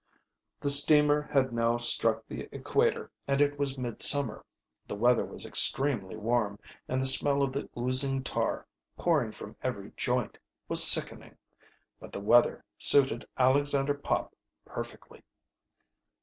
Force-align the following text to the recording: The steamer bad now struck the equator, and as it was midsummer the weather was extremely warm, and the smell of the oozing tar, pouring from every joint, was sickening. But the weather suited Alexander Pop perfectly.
The 0.61 0.69
steamer 0.71 1.29
bad 1.31 1.53
now 1.53 1.77
struck 1.77 2.25
the 2.25 2.49
equator, 2.51 3.11
and 3.27 3.39
as 3.39 3.47
it 3.47 3.59
was 3.59 3.77
midsummer 3.77 4.43
the 4.87 4.95
weather 4.95 5.23
was 5.23 5.45
extremely 5.45 6.17
warm, 6.17 6.57
and 6.87 6.99
the 6.99 7.05
smell 7.05 7.43
of 7.43 7.53
the 7.53 7.69
oozing 7.77 8.23
tar, 8.23 8.65
pouring 8.97 9.31
from 9.31 9.55
every 9.61 9.91
joint, 9.95 10.39
was 10.67 10.83
sickening. 10.83 11.37
But 11.99 12.13
the 12.13 12.19
weather 12.19 12.65
suited 12.79 13.27
Alexander 13.37 13.93
Pop 13.93 14.35
perfectly. 14.65 15.21